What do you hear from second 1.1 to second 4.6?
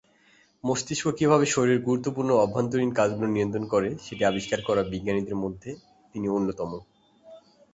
কিভাবে শরীরের গুরুত্বপূর্ণ আভ্যন্তরীণ কাজগুলি নিয়ন্ত্রণ করে সেটি আবিষ্কার